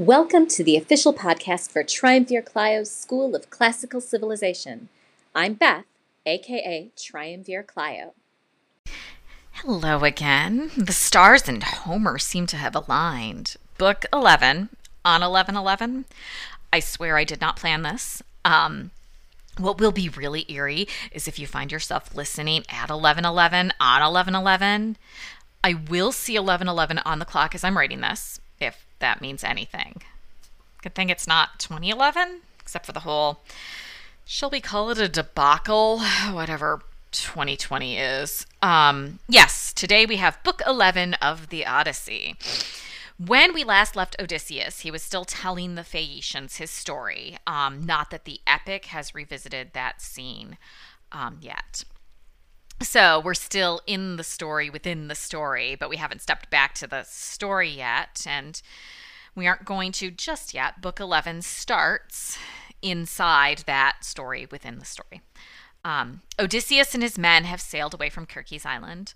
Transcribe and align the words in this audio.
Welcome 0.00 0.46
to 0.46 0.64
the 0.64 0.78
official 0.78 1.12
podcast 1.12 1.70
for 1.70 1.82
Triumvir 1.82 2.40
Clio's 2.40 2.90
School 2.90 3.36
of 3.36 3.50
Classical 3.50 4.00
Civilization. 4.00 4.88
I'm 5.34 5.52
Beth, 5.52 5.84
aka 6.24 6.88
Triumvir 6.96 7.62
Clio. 7.62 8.14
Hello 9.56 10.02
again. 10.04 10.70
The 10.74 10.94
stars 10.94 11.46
and 11.50 11.62
Homer 11.62 12.16
seem 12.16 12.46
to 12.46 12.56
have 12.56 12.74
aligned. 12.74 13.56
Book 13.76 14.06
11 14.10 14.70
on 15.04 15.20
1111. 15.20 16.06
I 16.72 16.80
swear 16.80 17.18
I 17.18 17.24
did 17.24 17.42
not 17.42 17.58
plan 17.58 17.82
this. 17.82 18.22
Um, 18.42 18.92
what 19.58 19.78
will 19.78 19.92
be 19.92 20.08
really 20.08 20.50
eerie 20.50 20.88
is 21.12 21.28
if 21.28 21.38
you 21.38 21.46
find 21.46 21.70
yourself 21.70 22.16
listening 22.16 22.64
at 22.70 22.88
1111 22.88 23.74
on 23.78 24.00
1111. 24.00 24.96
I 25.62 25.74
will 25.74 26.10
see 26.10 26.38
1111 26.38 27.00
on 27.04 27.18
the 27.18 27.26
clock 27.26 27.54
as 27.54 27.64
I'm 27.64 27.76
writing 27.76 28.00
this, 28.00 28.40
that 29.00 29.20
means 29.20 29.44
anything. 29.44 30.02
Good 30.82 30.94
thing 30.94 31.10
it's 31.10 31.26
not 31.26 31.58
2011, 31.58 32.40
except 32.60 32.86
for 32.86 32.92
the 32.92 33.00
whole, 33.00 33.40
shall 34.24 34.50
we 34.50 34.60
call 34.60 34.90
it 34.90 34.98
a 34.98 35.08
debacle? 35.08 36.00
Whatever 36.30 36.80
2020 37.12 37.98
is. 37.98 38.46
Um, 38.62 39.18
yes, 39.28 39.72
today 39.72 40.06
we 40.06 40.16
have 40.16 40.42
book 40.42 40.62
11 40.66 41.14
of 41.14 41.48
the 41.48 41.66
Odyssey. 41.66 42.36
When 43.18 43.52
we 43.52 43.64
last 43.64 43.96
left 43.96 44.16
Odysseus, 44.18 44.80
he 44.80 44.90
was 44.90 45.02
still 45.02 45.26
telling 45.26 45.74
the 45.74 45.84
Phaeacians 45.84 46.56
his 46.56 46.70
story. 46.70 47.36
Um, 47.46 47.84
not 47.84 48.10
that 48.10 48.24
the 48.24 48.40
epic 48.46 48.86
has 48.86 49.14
revisited 49.14 49.72
that 49.74 50.00
scene 50.00 50.56
um, 51.12 51.38
yet. 51.42 51.84
So 52.82 53.20
we're 53.20 53.34
still 53.34 53.82
in 53.86 54.16
the 54.16 54.24
story 54.24 54.70
within 54.70 55.08
the 55.08 55.14
story, 55.14 55.74
but 55.74 55.90
we 55.90 55.96
haven't 55.96 56.22
stepped 56.22 56.50
back 56.50 56.74
to 56.76 56.86
the 56.86 57.02
story 57.04 57.68
yet. 57.68 58.24
And 58.26 58.60
we 59.34 59.46
aren't 59.46 59.64
going 59.64 59.92
to 59.92 60.10
just 60.10 60.54
yet. 60.54 60.80
Book 60.80 60.98
11 60.98 61.42
starts 61.42 62.38
inside 62.82 63.64
that 63.66 64.04
story 64.04 64.46
within 64.50 64.78
the 64.78 64.84
story. 64.84 65.20
Um, 65.84 66.22
Odysseus 66.38 66.94
and 66.94 67.02
his 67.02 67.18
men 67.18 67.44
have 67.44 67.60
sailed 67.60 67.94
away 67.94 68.10
from 68.10 68.26
Kirkes 68.26 68.66
Island 68.66 69.14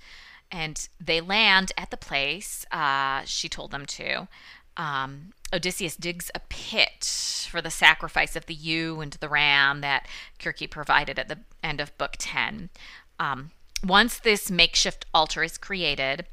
and 0.51 0.89
they 1.01 1.21
land 1.21 1.73
at 1.77 1.91
the 1.91 1.97
place 1.97 2.65
uh, 2.71 3.23
she 3.25 3.49
told 3.49 3.71
them 3.71 3.87
to. 3.87 4.29
Um, 4.77 5.33
Odysseus 5.53 5.97
digs 5.97 6.31
a 6.35 6.41
pit 6.49 7.49
for 7.51 7.63
the 7.63 7.71
sacrifice 7.71 8.35
of 8.35 8.47
the 8.47 8.55
ewe 8.55 9.01
and 9.01 9.13
the 9.15 9.29
ram 9.29 9.81
that 9.83 10.07
Kirke 10.39 10.71
provided 10.71 11.19
at 11.19 11.29
the 11.29 11.39
end 11.63 11.81
of 11.81 11.97
Book 11.97 12.17
10. 12.19 12.71
Um, 13.19 13.51
once 13.85 14.19
this 14.19 14.51
makeshift 14.51 15.07
altar 15.13 15.43
is 15.43 15.59
created, 15.59 16.27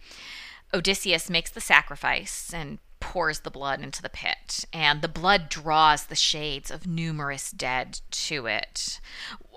Odysseus 0.74 1.30
makes 1.30 1.52
the 1.52 1.62
sacrifice 1.62 2.54
and 2.54 2.80
pours 3.02 3.42
the 3.42 3.52
blood 3.52 3.82
into 3.82 4.02
the 4.02 4.10
pit, 4.10 4.64
and 4.72 5.02
the 5.02 5.08
blood 5.10 5.50
draws 5.50 6.06
the 6.06 6.16
shades 6.16 6.72
of 6.72 6.88
numerous 6.88 7.52
dead 7.52 8.00
to 8.12 8.46
it. 8.46 9.02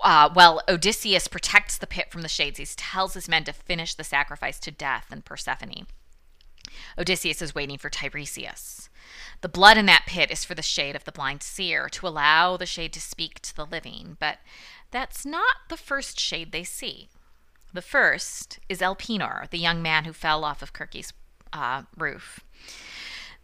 Uh, 0.03 0.29
while 0.33 0.61
Odysseus 0.67 1.27
protects 1.27 1.77
the 1.77 1.87
pit 1.87 2.11
from 2.11 2.21
the 2.21 2.27
shades, 2.27 2.57
he 2.59 2.65
tells 2.65 3.13
his 3.13 3.29
men 3.29 3.43
to 3.45 3.53
finish 3.53 3.93
the 3.93 4.03
sacrifice 4.03 4.59
to 4.59 4.71
death 4.71 5.07
and 5.11 5.23
Persephone. 5.23 5.87
Odysseus 6.97 7.41
is 7.41 7.55
waiting 7.55 7.77
for 7.77 7.89
Tiresias. 7.89 8.89
The 9.41 9.49
blood 9.49 9.77
in 9.77 9.85
that 9.85 10.05
pit 10.07 10.31
is 10.31 10.43
for 10.43 10.55
the 10.55 10.61
shade 10.61 10.95
of 10.95 11.05
the 11.05 11.11
blind 11.11 11.43
seer, 11.43 11.87
to 11.89 12.07
allow 12.07 12.57
the 12.57 12.65
shade 12.65 12.91
to 12.93 13.01
speak 13.01 13.39
to 13.41 13.55
the 13.55 13.65
living, 13.65 14.17
but 14.19 14.39
that's 14.91 15.25
not 15.25 15.55
the 15.69 15.77
first 15.77 16.19
shade 16.19 16.51
they 16.51 16.63
see. 16.63 17.09
The 17.75 17.81
first 17.81 18.59
is 18.69 18.79
Elpenor, 18.79 19.49
the 19.49 19.59
young 19.59 19.81
man 19.81 20.05
who 20.05 20.13
fell 20.13 20.45
off 20.45 20.61
of 20.61 20.71
Kirke's 20.71 21.11
uh, 21.51 21.81
roof. 21.97 22.39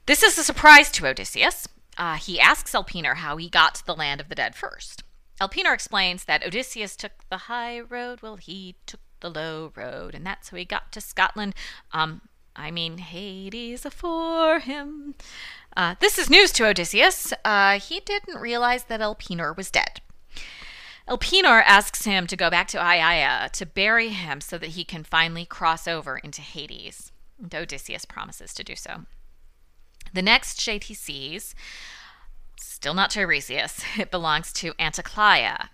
This 0.05 0.23
is 0.23 0.37
a 0.37 0.43
surprise 0.45 0.89
to 0.91 1.05
Odysseus. 1.05 1.67
Uh, 1.97 2.15
he 2.15 2.39
asks 2.39 2.71
Elpenor 2.71 3.15
how 3.15 3.35
he 3.35 3.49
got 3.49 3.75
to 3.75 3.85
the 3.85 3.93
land 3.93 4.21
of 4.21 4.29
the 4.29 4.35
dead 4.35 4.55
first. 4.55 5.03
Elpenor 5.41 5.73
explains 5.73 6.23
that 6.23 6.45
Odysseus 6.45 6.95
took 6.95 7.11
the 7.29 7.49
high 7.51 7.81
road, 7.81 8.21
well, 8.21 8.37
he 8.37 8.77
took 8.85 9.01
the 9.19 9.29
low 9.29 9.73
road, 9.75 10.15
and 10.15 10.25
that's 10.25 10.47
how 10.47 10.55
he 10.55 10.63
got 10.63 10.93
to 10.93 11.01
Scotland. 11.01 11.53
Um, 11.91 12.21
I 12.55 12.71
mean, 12.71 12.99
Hades 12.99 13.85
for 13.91 14.59
him. 14.59 15.15
Uh, 15.75 15.95
this 15.99 16.17
is 16.17 16.29
news 16.29 16.53
to 16.53 16.67
Odysseus. 16.67 17.33
Uh, 17.43 17.79
he 17.79 17.99
didn't 17.99 18.39
realize 18.39 18.85
that 18.85 19.01
Elpenor 19.01 19.57
was 19.57 19.69
dead. 19.69 19.99
Elpenor 21.07 21.63
asks 21.65 22.05
him 22.05 22.27
to 22.27 22.37
go 22.37 22.49
back 22.49 22.67
to 22.69 22.77
Aiaia 22.77 23.49
to 23.51 23.65
bury 23.65 24.09
him 24.09 24.39
so 24.41 24.57
that 24.57 24.71
he 24.71 24.83
can 24.83 25.03
finally 25.03 25.45
cross 25.45 25.87
over 25.87 26.17
into 26.17 26.41
Hades. 26.41 27.11
And 27.41 27.53
Odysseus 27.53 28.05
promises 28.05 28.53
to 28.53 28.63
do 28.63 28.75
so. 28.75 29.05
The 30.13 30.21
next 30.21 30.61
shade 30.61 30.85
he 30.85 30.93
sees, 30.93 31.55
still 32.59 32.93
not 32.93 33.11
Tiresias, 33.11 33.83
it 33.99 34.11
belongs 34.11 34.53
to 34.53 34.73
Anticlea. 34.73 35.69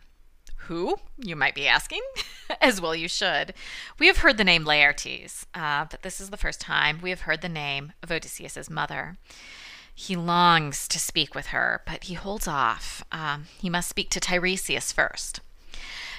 Who, 0.68 0.98
you 1.18 1.36
might 1.36 1.56
be 1.56 1.68
asking? 1.68 2.02
As 2.62 2.82
well 2.82 2.96
you 2.96 3.08
should. 3.08 3.54
We 4.00 4.08
have 4.08 4.18
heard 4.18 4.38
the 4.38 4.44
name 4.44 4.66
Laertes, 4.66 5.46
uh, 5.54 5.86
but 5.90 6.02
this 6.02 6.20
is 6.20 6.30
the 6.30 6.38
first 6.38 6.60
time 6.60 7.00
we 7.02 7.10
have 7.10 7.22
heard 7.22 7.42
the 7.42 7.50
name 7.50 7.94
of 8.04 8.12
Odysseus's 8.12 8.70
mother. 8.70 9.18
He 10.00 10.16
longs 10.16 10.88
to 10.90 11.00
speak 11.00 11.34
with 11.34 11.48
her, 11.48 11.82
but 11.88 12.04
he 12.04 12.14
holds 12.14 12.48
off. 12.48 13.04
Um, 13.12 13.46
he 13.58 13.68
must 13.68 13.90
speak 13.90 14.12
to 14.12 14.20
Tiresias 14.20 14.94
first. 14.94 15.40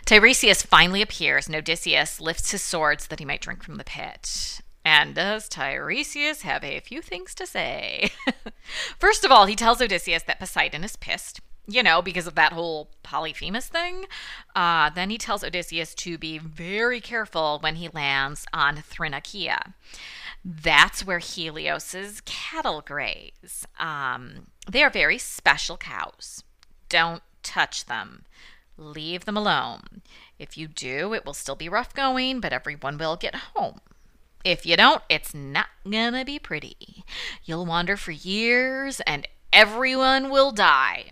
Tiresias 0.05 0.67
finally 0.67 1.01
appears, 1.01 1.47
and 1.47 1.55
Odysseus 1.55 2.21
lifts 2.21 2.51
his 2.51 2.61
sword 2.61 3.01
so 3.01 3.07
that 3.09 3.21
he 3.21 3.25
might 3.25 3.41
drink 3.41 3.63
from 3.63 3.77
the 3.77 3.85
pit. 3.85 4.63
And 4.85 5.15
does 5.15 5.49
Tiresias 5.49 6.43
have 6.43 6.65
a 6.65 6.81
few 6.81 7.01
things 7.01 7.37
to 7.37 7.47
say? 7.47 8.11
First 8.99 9.25
of 9.25 9.31
all, 9.31 9.47
he 9.47 9.55
tells 9.55 9.81
Odysseus 9.81 10.25
that 10.25 10.41
Poseidon 10.41 10.83
is 10.83 10.97
pissed, 10.97 11.41
you 11.69 11.85
know, 11.85 12.03
because 12.03 12.27
of 12.27 12.35
that 12.35 12.55
whole 12.55 12.91
Polyphemus 13.05 13.69
thing. 13.69 14.07
Uh, 14.57 14.91
then 14.91 15.09
he 15.09 15.19
tells 15.19 15.45
Odysseus 15.45 15.95
to 15.95 16.19
be 16.19 16.39
very 16.39 17.01
careful 17.01 17.61
when 17.61 17.77
he 17.77 17.89
lands 17.91 18.45
on 18.53 18.79
Thrinacia. 18.79 19.75
That's 20.45 21.05
where 21.05 21.19
Helios's 21.19 22.21
cattle 22.23 22.81
graze. 22.81 23.67
Um, 23.79 24.49
they 24.71 24.83
are 24.83 24.91
very 24.91 25.19
special 25.19 25.77
cows. 25.77 26.45
Don't 26.89 27.23
touch 27.43 27.87
them. 27.87 28.25
Leave 28.77 29.25
them 29.25 29.37
alone. 29.37 30.03
If 30.39 30.57
you 30.57 30.69
do, 30.69 31.13
it 31.13 31.27
will 31.27 31.35
still 31.35 31.57
be 31.57 31.69
rough 31.69 31.93
going, 31.95 32.41
but 32.41 32.53
everyone 32.53 32.97
will 32.97 33.17
get 33.17 33.35
home. 33.35 33.81
If 34.45 34.65
you 34.65 34.77
don't, 34.77 35.03
it's 35.09 35.35
not 35.35 35.67
gonna 35.89 36.25
be 36.25 36.39
pretty. 36.39 37.05
You'll 37.45 37.67
wander 37.67 37.97
for 37.97 38.13
years 38.13 39.01
and 39.01 39.27
everyone 39.53 40.31
will 40.31 40.53
die. 40.53 41.11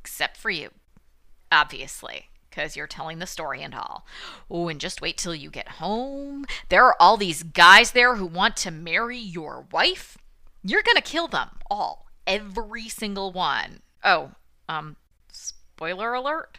Except 0.00 0.36
for 0.36 0.50
you, 0.50 0.70
obviously, 1.50 2.28
because 2.54 2.76
you're 2.76 2.86
telling 2.86 3.18
the 3.18 3.26
story 3.26 3.62
and 3.62 3.74
all. 3.74 4.06
Oh, 4.50 4.68
and 4.68 4.80
just 4.80 5.00
wait 5.00 5.16
till 5.16 5.34
you 5.34 5.50
get 5.50 5.68
home. 5.68 6.44
There 6.68 6.84
are 6.84 6.96
all 7.00 7.16
these 7.16 7.42
guys 7.42 7.92
there 7.92 8.16
who 8.16 8.26
want 8.26 8.56
to 8.58 8.70
marry 8.70 9.18
your 9.18 9.66
wife. 9.72 10.16
You're 10.62 10.82
gonna 10.82 11.00
kill 11.00 11.28
them 11.28 11.50
all. 11.70 12.06
Every 12.26 12.88
single 12.88 13.32
one. 13.32 13.80
Oh, 14.02 14.32
um, 14.68 14.96
spoiler 15.30 16.14
alert. 16.14 16.58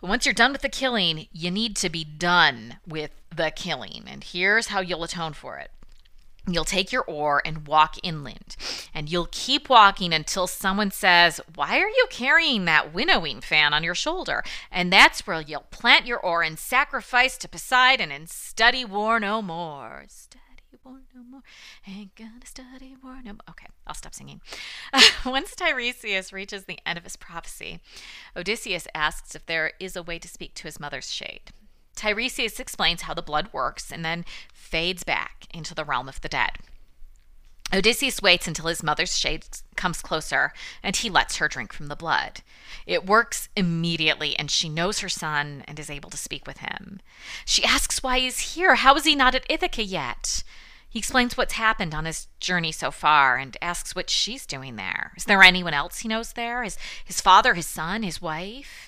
But 0.00 0.08
once 0.08 0.26
you're 0.26 0.34
done 0.34 0.52
with 0.52 0.62
the 0.62 0.68
killing, 0.68 1.28
you 1.32 1.50
need 1.50 1.76
to 1.76 1.90
be 1.90 2.04
done 2.04 2.78
with 2.86 3.10
the 3.34 3.52
killing. 3.54 4.04
And 4.06 4.22
here's 4.22 4.68
how 4.68 4.80
you'll 4.80 5.04
atone 5.04 5.32
for 5.32 5.58
it. 5.58 5.70
You'll 6.46 6.64
take 6.64 6.92
your 6.92 7.04
oar 7.04 7.40
and 7.44 7.66
walk 7.66 7.96
inland, 8.02 8.56
and 8.92 9.10
you'll 9.10 9.28
keep 9.30 9.70
walking 9.70 10.12
until 10.12 10.46
someone 10.46 10.90
says, 10.90 11.40
Why 11.54 11.78
are 11.78 11.88
you 11.88 12.06
carrying 12.10 12.66
that 12.66 12.92
winnowing 12.92 13.40
fan 13.40 13.72
on 13.72 13.82
your 13.82 13.94
shoulder? 13.94 14.42
And 14.70 14.92
that's 14.92 15.26
where 15.26 15.40
you'll 15.40 15.64
plant 15.70 16.06
your 16.06 16.18
oar 16.20 16.42
and 16.42 16.58
sacrifice 16.58 17.38
to 17.38 17.48
Poseidon 17.48 18.12
and 18.12 18.28
study 18.28 18.84
war 18.84 19.18
no 19.18 19.40
more. 19.40 20.04
Study 20.08 20.40
war 20.84 21.00
no 21.14 21.22
more. 21.22 21.42
Ain't 21.88 22.14
gonna 22.14 22.44
study 22.44 22.94
war 23.02 23.20
no 23.24 23.32
more. 23.32 23.40
Okay, 23.48 23.68
I'll 23.86 23.94
stop 23.94 24.12
singing. 24.12 24.42
Once 25.24 25.54
Tiresias 25.54 26.30
reaches 26.30 26.64
the 26.64 26.78
end 26.84 26.98
of 26.98 27.04
his 27.04 27.16
prophecy, 27.16 27.80
Odysseus 28.36 28.86
asks 28.94 29.34
if 29.34 29.46
there 29.46 29.72
is 29.80 29.96
a 29.96 30.02
way 30.02 30.18
to 30.18 30.28
speak 30.28 30.52
to 30.54 30.64
his 30.64 30.78
mother's 30.78 31.10
shade. 31.10 31.52
Tiresias 31.94 32.60
explains 32.60 33.02
how 33.02 33.14
the 33.14 33.22
blood 33.22 33.48
works 33.52 33.90
and 33.92 34.04
then 34.04 34.24
fades 34.52 35.04
back 35.04 35.46
into 35.52 35.74
the 35.74 35.84
realm 35.84 36.08
of 36.08 36.20
the 36.20 36.28
dead. 36.28 36.58
Odysseus 37.72 38.22
waits 38.22 38.46
until 38.46 38.66
his 38.66 38.82
mother's 38.82 39.18
shade 39.18 39.44
comes 39.74 40.00
closer 40.00 40.52
and 40.82 40.94
he 40.94 41.10
lets 41.10 41.36
her 41.36 41.48
drink 41.48 41.72
from 41.72 41.88
the 41.88 41.96
blood. 41.96 42.42
It 42.86 43.06
works 43.06 43.48
immediately 43.56 44.38
and 44.38 44.50
she 44.50 44.68
knows 44.68 45.00
her 45.00 45.08
son 45.08 45.64
and 45.66 45.78
is 45.78 45.90
able 45.90 46.10
to 46.10 46.16
speak 46.16 46.46
with 46.46 46.58
him. 46.58 47.00
She 47.44 47.64
asks 47.64 48.02
why 48.02 48.20
he's 48.20 48.54
here. 48.54 48.76
How 48.76 48.94
is 48.94 49.04
he 49.04 49.16
not 49.16 49.34
at 49.34 49.46
Ithaca 49.50 49.82
yet? 49.82 50.44
He 50.88 51.00
explains 51.00 51.36
what's 51.36 51.54
happened 51.54 51.92
on 51.92 52.04
his 52.04 52.28
journey 52.38 52.70
so 52.70 52.92
far 52.92 53.36
and 53.36 53.56
asks 53.60 53.96
what 53.96 54.08
she's 54.08 54.46
doing 54.46 54.76
there. 54.76 55.10
Is 55.16 55.24
there 55.24 55.42
anyone 55.42 55.74
else 55.74 55.98
he 55.98 56.08
knows 56.08 56.34
there? 56.34 56.62
Is 56.62 56.78
his 57.04 57.20
father, 57.20 57.54
his 57.54 57.66
son, 57.66 58.04
his 58.04 58.22
wife? 58.22 58.83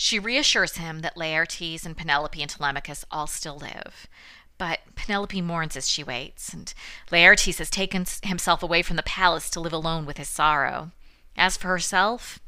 She 0.00 0.20
reassures 0.20 0.76
him 0.76 1.00
that 1.00 1.16
Laertes 1.16 1.84
and 1.84 1.96
Penelope 1.96 2.40
and 2.40 2.48
Telemachus 2.48 3.04
all 3.10 3.26
still 3.26 3.58
live. 3.58 4.06
But 4.56 4.78
Penelope 4.94 5.42
mourns 5.42 5.76
as 5.76 5.90
she 5.90 6.04
waits, 6.04 6.52
and 6.52 6.72
Laertes 7.10 7.58
has 7.58 7.68
taken 7.68 8.06
himself 8.22 8.62
away 8.62 8.82
from 8.82 8.94
the 8.94 9.02
palace 9.02 9.50
to 9.50 9.60
live 9.60 9.72
alone 9.72 10.06
with 10.06 10.16
his 10.16 10.28
sorrow. 10.28 10.92
As 11.36 11.56
for 11.56 11.66
herself, 11.66 12.38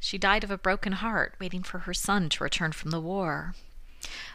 she 0.00 0.16
died 0.16 0.42
of 0.42 0.50
a 0.50 0.56
broken 0.56 0.92
heart, 0.92 1.34
waiting 1.38 1.62
for 1.62 1.80
her 1.80 1.92
son 1.92 2.30
to 2.30 2.42
return 2.42 2.72
from 2.72 2.90
the 2.90 3.02
war. 3.02 3.54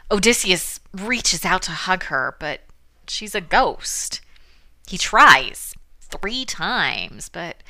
Odysseus 0.08 0.78
reaches 0.92 1.44
out 1.44 1.62
to 1.62 1.72
hug 1.72 2.04
her, 2.04 2.36
but 2.38 2.60
she's 3.08 3.34
a 3.34 3.40
ghost. 3.40 4.20
He 4.86 4.96
tries 4.96 5.74
three 6.00 6.44
times, 6.44 7.28
but 7.28 7.64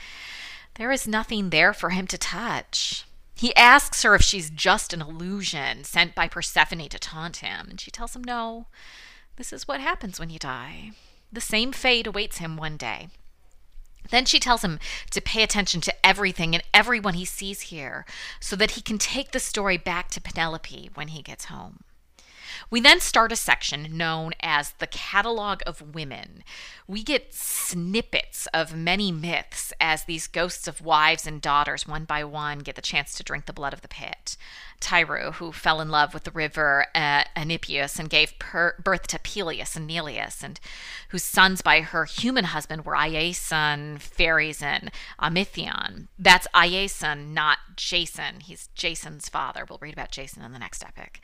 there 0.74 0.92
is 0.92 1.08
nothing 1.08 1.48
there 1.48 1.72
for 1.72 1.88
him 1.88 2.06
to 2.08 2.18
touch. 2.18 3.06
He 3.44 3.54
asks 3.56 4.04
her 4.04 4.14
if 4.14 4.22
she's 4.22 4.48
just 4.48 4.94
an 4.94 5.02
illusion 5.02 5.84
sent 5.84 6.14
by 6.14 6.28
Persephone 6.28 6.88
to 6.88 6.98
taunt 6.98 7.36
him, 7.36 7.66
and 7.68 7.78
she 7.78 7.90
tells 7.90 8.16
him 8.16 8.24
no. 8.24 8.68
This 9.36 9.52
is 9.52 9.68
what 9.68 9.82
happens 9.82 10.18
when 10.18 10.30
you 10.30 10.38
die. 10.38 10.92
The 11.30 11.42
same 11.42 11.70
fate 11.70 12.06
awaits 12.06 12.38
him 12.38 12.56
one 12.56 12.78
day. 12.78 13.08
Then 14.08 14.24
she 14.24 14.40
tells 14.40 14.64
him 14.64 14.78
to 15.10 15.20
pay 15.20 15.42
attention 15.42 15.82
to 15.82 16.06
everything 16.06 16.54
and 16.54 16.64
everyone 16.72 17.12
he 17.12 17.26
sees 17.26 17.68
here 17.68 18.06
so 18.40 18.56
that 18.56 18.70
he 18.70 18.80
can 18.80 18.96
take 18.96 19.32
the 19.32 19.40
story 19.40 19.76
back 19.76 20.08
to 20.12 20.22
Penelope 20.22 20.92
when 20.94 21.08
he 21.08 21.20
gets 21.20 21.44
home. 21.44 21.83
We 22.70 22.80
then 22.80 23.00
start 23.00 23.32
a 23.32 23.36
section 23.36 23.96
known 23.96 24.32
as 24.40 24.72
the 24.72 24.86
Catalog 24.86 25.62
of 25.66 25.94
Women. 25.94 26.44
We 26.86 27.02
get 27.02 27.34
snippets 27.34 28.46
of 28.52 28.76
many 28.76 29.10
myths 29.10 29.72
as 29.80 30.04
these 30.04 30.26
ghosts 30.26 30.68
of 30.68 30.80
wives 30.80 31.26
and 31.26 31.40
daughters, 31.40 31.86
one 31.86 32.04
by 32.04 32.24
one, 32.24 32.58
get 32.60 32.74
the 32.74 32.82
chance 32.82 33.14
to 33.14 33.22
drink 33.22 33.46
the 33.46 33.52
blood 33.52 33.72
of 33.72 33.82
the 33.82 33.88
pit. 33.88 34.36
Tyro, 34.80 35.32
who 35.32 35.50
fell 35.50 35.80
in 35.80 35.88
love 35.88 36.12
with 36.12 36.24
the 36.24 36.30
river 36.30 36.86
uh, 36.94 37.24
Enipeus 37.36 37.98
and 37.98 38.10
gave 38.10 38.38
per- 38.38 38.74
birth 38.82 39.06
to 39.06 39.18
Peleus 39.18 39.76
and 39.76 39.86
Neleus, 39.86 40.42
and 40.42 40.60
whose 41.08 41.22
sons 41.24 41.62
by 41.62 41.80
her 41.80 42.04
human 42.04 42.44
husband 42.44 42.84
were 42.84 42.94
Iason, 42.94 43.98
Pheres, 43.98 44.62
and 44.62 44.90
Amythaon. 45.18 46.08
That's 46.18 46.46
Iason, 46.54 47.32
not 47.32 47.58
Jason. 47.76 48.40
He's 48.40 48.68
Jason's 48.74 49.28
father. 49.28 49.64
We'll 49.68 49.78
read 49.80 49.94
about 49.94 50.10
Jason 50.10 50.42
in 50.42 50.52
the 50.52 50.58
next 50.58 50.84
epic. 50.84 51.20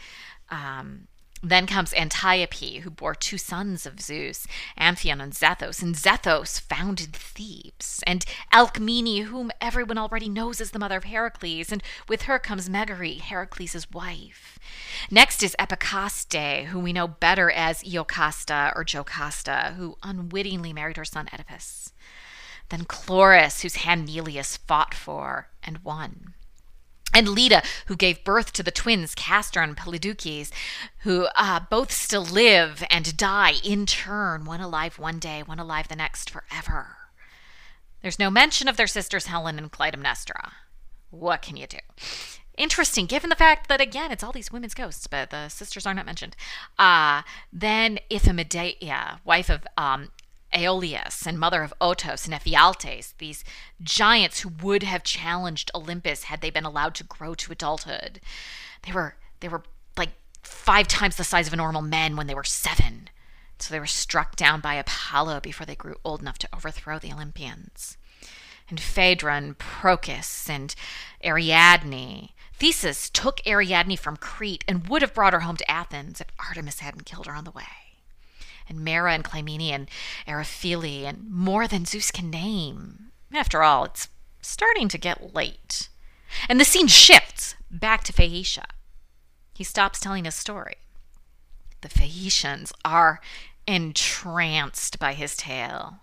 Um, 0.48 1.08
then 1.42 1.66
comes 1.66 1.94
Antiope, 1.94 2.80
who 2.80 2.90
bore 2.90 3.14
two 3.14 3.38
sons 3.38 3.86
of 3.86 4.00
Zeus, 4.00 4.46
Amphion 4.76 5.20
and 5.20 5.32
Zethos, 5.32 5.82
and 5.82 5.94
Zethos 5.94 6.60
founded 6.60 7.14
Thebes, 7.14 8.02
and 8.06 8.24
Alcmene, 8.52 9.24
whom 9.24 9.50
everyone 9.60 9.96
already 9.96 10.28
knows 10.28 10.60
as 10.60 10.70
the 10.70 10.78
mother 10.78 10.98
of 10.98 11.04
Heracles, 11.04 11.72
and 11.72 11.82
with 12.08 12.22
her 12.22 12.38
comes 12.38 12.68
Megara, 12.68 13.14
Heracles' 13.14 13.90
wife. 13.90 14.58
Next 15.10 15.42
is 15.42 15.56
Epicaste, 15.58 16.66
who 16.66 16.78
we 16.78 16.92
know 16.92 17.08
better 17.08 17.50
as 17.50 17.82
Iocasta 17.82 18.72
or 18.76 18.84
Jocasta, 18.84 19.74
who 19.76 19.96
unwittingly 20.02 20.72
married 20.72 20.98
her 20.98 21.04
son 21.04 21.28
Oedipus. 21.32 21.92
Then 22.68 22.84
Chloris, 22.84 23.62
whose 23.62 23.76
hand 23.76 24.06
Neleus 24.06 24.56
fought 24.58 24.94
for 24.94 25.48
and 25.62 25.78
won 25.78 26.34
and 27.12 27.28
Leda, 27.28 27.62
who 27.86 27.96
gave 27.96 28.24
birth 28.24 28.52
to 28.52 28.62
the 28.62 28.70
twins 28.70 29.14
Castor 29.14 29.60
and 29.60 29.76
Polydeuces, 29.76 30.50
who 31.00 31.26
uh, 31.36 31.60
both 31.70 31.90
still 31.90 32.24
live 32.24 32.84
and 32.90 33.16
die 33.16 33.54
in 33.64 33.86
turn, 33.86 34.44
one 34.44 34.60
alive 34.60 34.98
one 34.98 35.18
day, 35.18 35.42
one 35.44 35.58
alive 35.58 35.88
the 35.88 35.96
next 35.96 36.30
forever. 36.30 36.96
There's 38.02 38.18
no 38.18 38.30
mention 38.30 38.68
of 38.68 38.76
their 38.76 38.86
sisters 38.86 39.26
Helen 39.26 39.58
and 39.58 39.70
Clytemnestra. 39.70 40.52
What 41.10 41.42
can 41.42 41.56
you 41.56 41.66
do? 41.66 41.78
Interesting, 42.56 43.06
given 43.06 43.30
the 43.30 43.36
fact 43.36 43.68
that 43.68 43.80
again 43.80 44.12
it's 44.12 44.22
all 44.22 44.32
these 44.32 44.52
women's 44.52 44.74
ghosts, 44.74 45.06
but 45.06 45.30
the 45.30 45.48
sisters 45.48 45.86
are 45.86 45.94
not 45.94 46.06
mentioned. 46.06 46.36
Uh, 46.78 47.22
then 47.52 47.98
Iphimedeia, 48.10 49.20
wife 49.24 49.48
of 49.48 49.66
um, 49.76 50.10
Aeolus 50.52 51.26
and 51.26 51.38
mother 51.38 51.62
of 51.62 51.74
Otos 51.80 52.24
and 52.24 52.34
Ephialtes, 52.34 53.14
these 53.18 53.44
giants 53.82 54.40
who 54.40 54.50
would 54.62 54.82
have 54.82 55.04
challenged 55.04 55.70
Olympus 55.74 56.24
had 56.24 56.40
they 56.40 56.50
been 56.50 56.64
allowed 56.64 56.94
to 56.96 57.04
grow 57.04 57.34
to 57.34 57.52
adulthood. 57.52 58.20
They 58.82 58.92
were 58.92 59.16
they 59.40 59.48
were 59.48 59.62
like 59.96 60.10
five 60.42 60.88
times 60.88 61.16
the 61.16 61.24
size 61.24 61.46
of 61.46 61.52
a 61.52 61.56
normal 61.56 61.82
man 61.82 62.16
when 62.16 62.26
they 62.26 62.34
were 62.34 62.44
seven. 62.44 63.08
So 63.58 63.72
they 63.72 63.80
were 63.80 63.86
struck 63.86 64.36
down 64.36 64.60
by 64.60 64.74
Apollo 64.74 65.40
before 65.40 65.66
they 65.66 65.74
grew 65.74 65.96
old 66.04 66.20
enough 66.20 66.38
to 66.38 66.48
overthrow 66.54 66.98
the 66.98 67.12
Olympians. 67.12 67.96
And 68.68 68.80
Phaedra 68.80 69.36
and 69.36 69.58
Procris 69.58 70.48
and 70.48 70.74
Ariadne. 71.24 72.30
Theseus 72.54 73.10
took 73.10 73.40
Ariadne 73.46 73.96
from 73.96 74.16
Crete 74.16 74.64
and 74.68 74.86
would 74.88 75.02
have 75.02 75.14
brought 75.14 75.32
her 75.32 75.40
home 75.40 75.56
to 75.56 75.70
Athens 75.70 76.20
if 76.20 76.28
Artemis 76.38 76.80
hadn't 76.80 77.06
killed 77.06 77.26
her 77.26 77.34
on 77.34 77.44
the 77.44 77.50
way 77.50 77.89
and 78.70 78.80
Maera 78.80 79.12
and 79.12 79.24
Clymene 79.24 79.70
and 79.70 79.90
Eriphyle 80.26 81.04
and 81.04 81.30
more 81.30 81.68
than 81.68 81.84
Zeus 81.84 82.10
can 82.10 82.30
name. 82.30 83.10
After 83.34 83.62
all, 83.62 83.84
it's 83.84 84.08
starting 84.40 84.88
to 84.88 84.98
get 84.98 85.34
late. 85.34 85.88
And 86.48 86.58
the 86.58 86.64
scene 86.64 86.86
shifts 86.86 87.56
back 87.70 88.04
to 88.04 88.12
Phaeacia. 88.12 88.66
He 89.54 89.64
stops 89.64 90.00
telling 90.00 90.24
his 90.24 90.34
story. 90.34 90.76
The 91.82 91.88
Phaeacians 91.88 92.72
are 92.84 93.20
entranced 93.66 94.98
by 94.98 95.12
his 95.12 95.36
tale. 95.36 95.98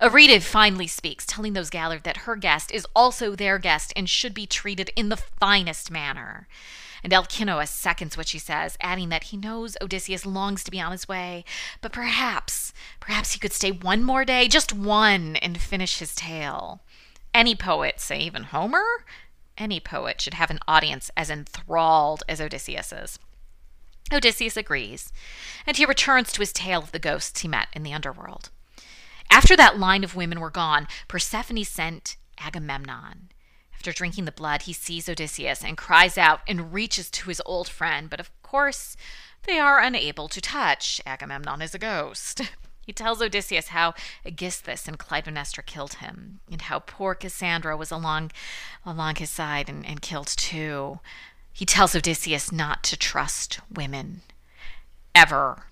Arete 0.00 0.42
finally 0.42 0.86
speaks, 0.86 1.24
telling 1.24 1.54
those 1.54 1.70
gathered 1.70 2.04
that 2.04 2.18
her 2.18 2.36
guest 2.36 2.70
is 2.70 2.86
also 2.94 3.34
their 3.34 3.58
guest 3.58 3.92
and 3.96 4.10
should 4.10 4.34
be 4.34 4.46
treated 4.46 4.90
in 4.94 5.08
the 5.08 5.16
finest 5.16 5.90
manner. 5.90 6.46
And 7.02 7.12
Alcinous 7.12 7.70
seconds 7.70 8.16
what 8.16 8.28
she 8.28 8.38
says, 8.38 8.76
adding 8.80 9.08
that 9.10 9.24
he 9.24 9.36
knows 9.36 9.76
Odysseus 9.80 10.26
longs 10.26 10.64
to 10.64 10.70
be 10.70 10.80
on 10.80 10.92
his 10.92 11.08
way, 11.08 11.44
but 11.80 11.92
perhaps, 11.92 12.72
perhaps 13.00 13.32
he 13.32 13.38
could 13.38 13.52
stay 13.52 13.70
one 13.70 14.02
more 14.02 14.24
day, 14.24 14.48
just 14.48 14.72
one, 14.72 15.36
and 15.36 15.60
finish 15.60 15.98
his 15.98 16.14
tale. 16.14 16.80
Any 17.34 17.54
poet, 17.54 18.00
say 18.00 18.20
even 18.20 18.44
Homer, 18.44 19.04
any 19.58 19.80
poet 19.80 20.20
should 20.20 20.34
have 20.34 20.50
an 20.50 20.58
audience 20.66 21.10
as 21.16 21.30
enthralled 21.30 22.22
as 22.28 22.40
Odysseus's. 22.40 23.18
Odysseus 24.12 24.56
agrees, 24.56 25.12
and 25.66 25.76
he 25.76 25.84
returns 25.84 26.32
to 26.32 26.40
his 26.40 26.52
tale 26.52 26.80
of 26.80 26.92
the 26.92 26.98
ghosts 26.98 27.40
he 27.40 27.48
met 27.48 27.68
in 27.72 27.82
the 27.82 27.92
underworld. 27.92 28.50
After 29.30 29.56
that 29.56 29.78
line 29.78 30.04
of 30.04 30.14
women 30.14 30.40
were 30.40 30.50
gone, 30.50 30.86
Persephone 31.08 31.64
sent 31.64 32.16
Agamemnon. 32.38 33.30
After 33.86 33.98
drinking 33.98 34.24
the 34.24 34.32
blood, 34.32 34.62
he 34.62 34.72
sees 34.72 35.08
Odysseus 35.08 35.62
and 35.62 35.76
cries 35.76 36.18
out 36.18 36.40
and 36.48 36.72
reaches 36.72 37.08
to 37.08 37.28
his 37.28 37.40
old 37.46 37.68
friend, 37.68 38.10
but 38.10 38.18
of 38.18 38.32
course, 38.42 38.96
they 39.44 39.60
are 39.60 39.78
unable 39.78 40.26
to 40.26 40.40
touch. 40.40 41.00
Agamemnon 41.06 41.62
is 41.62 41.72
a 41.72 41.78
ghost. 41.78 42.42
He 42.84 42.92
tells 42.92 43.22
Odysseus 43.22 43.68
how 43.68 43.94
Aegisthus 44.24 44.88
and 44.88 44.98
Clytemnestra 44.98 45.64
killed 45.64 45.94
him, 45.94 46.40
and 46.50 46.62
how 46.62 46.80
poor 46.80 47.14
Cassandra 47.14 47.76
was 47.76 47.92
along, 47.92 48.32
along 48.84 49.16
his 49.16 49.30
side 49.30 49.68
and, 49.68 49.86
and 49.86 50.02
killed 50.02 50.28
too. 50.28 50.98
He 51.52 51.64
tells 51.64 51.94
Odysseus 51.94 52.50
not 52.50 52.82
to 52.84 52.96
trust 52.96 53.60
women. 53.72 54.22
Ever. 55.14 55.66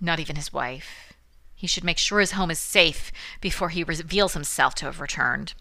Not 0.00 0.20
even 0.20 0.36
his 0.36 0.54
wife. 0.54 1.12
He 1.54 1.66
should 1.66 1.84
make 1.84 1.98
sure 1.98 2.20
his 2.20 2.32
home 2.32 2.50
is 2.50 2.58
safe 2.58 3.12
before 3.42 3.68
he 3.68 3.84
reveals 3.84 4.32
himself 4.32 4.74
to 4.76 4.86
have 4.86 5.00
returned. 5.00 5.52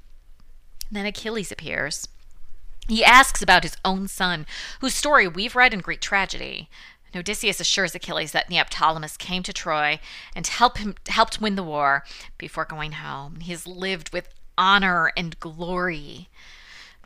Then 0.92 1.06
Achilles 1.06 1.52
appears. 1.52 2.08
He 2.88 3.04
asks 3.04 3.42
about 3.42 3.64
his 3.64 3.78
own 3.86 4.08
son, 4.08 4.46
whose 4.82 4.94
story 4.94 5.28
we've 5.28 5.56
read 5.56 5.74
in 5.74 5.80
Greek 5.80 6.02
tragedy. 6.02 6.70
And 7.14 7.20
Odysseus 7.20 7.60
assures 7.60 7.96
Achilles 7.96 8.32
that 8.34 8.50
Neoptolemus 8.50 9.18
came 9.18 9.44
to 9.44 9.54
Troy 9.54 10.00
and 10.36 10.46
help 10.46 10.78
him, 10.78 10.96
helped 11.08 11.40
win 11.40 11.56
the 11.56 11.64
war 11.64 12.04
before 12.38 12.66
going 12.66 12.94
home. 12.94 13.40
He 13.40 13.52
has 13.52 13.68
lived 13.68 14.12
with 14.12 14.34
honor 14.58 15.12
and 15.16 15.40
glory. 15.40 16.30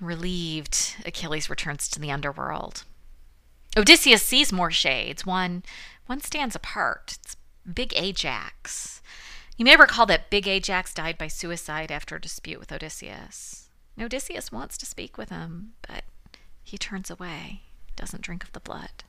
Relieved, 0.02 0.96
Achilles 1.06 1.50
returns 1.50 1.88
to 1.90 2.00
the 2.00 2.12
underworld. 2.12 2.84
Odysseus 3.78 4.24
sees 4.24 4.52
more 4.52 4.72
shades. 4.72 5.26
One, 5.26 5.64
one 6.06 6.22
stands 6.22 6.56
apart. 6.56 7.18
It's 7.22 7.36
Big 7.72 7.94
Ajax. 7.96 9.02
You 9.58 9.66
may 9.66 9.76
recall 9.76 10.06
that 10.08 10.30
Big 10.30 10.48
Ajax 10.48 10.94
died 10.94 11.18
by 11.18 11.28
suicide 11.28 11.92
after 11.92 12.16
a 12.16 12.22
dispute 12.22 12.60
with 12.60 12.72
Odysseus. 12.72 13.65
Odysseus 14.04 14.52
wants 14.52 14.78
to 14.78 14.86
speak 14.86 15.18
with 15.18 15.30
him, 15.30 15.74
but 15.88 16.04
he 16.64 16.78
turns 16.78 17.10
away, 17.10 17.62
doesn't 17.96 18.24
drink 18.24 18.44
of 18.44 18.52
the 18.52 18.60
blood. 18.60 19.04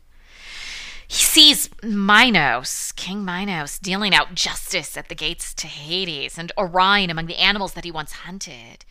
He 1.08 1.22
sees 1.22 1.70
Minos, 1.82 2.92
King 2.92 3.24
Minos, 3.24 3.78
dealing 3.78 4.14
out 4.14 4.34
justice 4.34 4.96
at 4.96 5.08
the 5.08 5.14
gates 5.14 5.54
to 5.54 5.66
Hades, 5.66 6.36
and 6.38 6.50
Orion 6.58 7.10
among 7.10 7.26
the 7.26 7.36
animals 7.36 7.74
that 7.74 7.84
he 7.84 7.90
once 7.90 8.12
hunted. 8.12 8.84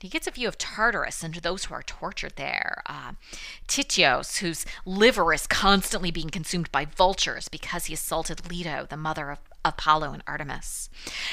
He 0.00 0.08
gets 0.08 0.28
a 0.28 0.30
view 0.30 0.46
of 0.46 0.56
Tartarus 0.56 1.24
and 1.24 1.34
those 1.34 1.64
who 1.64 1.74
are 1.74 1.82
tortured 1.82 2.34
there. 2.36 2.82
Uh, 2.86 3.12
Tityos, 3.66 4.38
whose 4.38 4.64
liver 4.86 5.32
is 5.32 5.46
constantly 5.46 6.12
being 6.12 6.30
consumed 6.30 6.70
by 6.70 6.84
vultures 6.84 7.48
because 7.48 7.86
he 7.86 7.94
assaulted 7.94 8.48
Leto, 8.48 8.86
the 8.88 8.96
mother 8.96 9.30
of 9.30 9.38
Apollo 9.68 10.12
and 10.12 10.22
Artemis. 10.26 10.88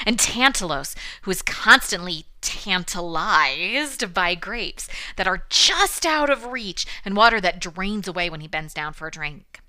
And 0.06 0.18
Tantalos, 0.18 0.94
who 1.22 1.30
is 1.30 1.42
constantly 1.42 2.26
tantalized 2.40 4.14
by 4.14 4.34
grapes 4.34 4.88
that 5.16 5.26
are 5.26 5.44
just 5.48 6.06
out 6.06 6.30
of 6.30 6.46
reach 6.46 6.86
and 7.04 7.16
water 7.16 7.40
that 7.40 7.60
drains 7.60 8.06
away 8.06 8.30
when 8.30 8.40
he 8.40 8.48
bends 8.48 8.72
down 8.74 8.92
for 8.92 9.08
a 9.08 9.10
drink. 9.10 9.60